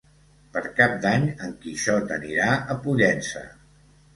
[0.55, 3.45] Per Cap d'Any en Quixot anirà a Pollença.